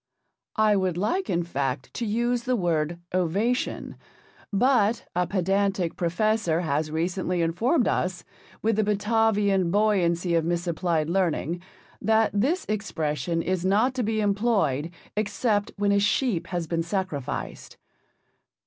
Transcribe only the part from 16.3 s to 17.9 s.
has been sacrificed.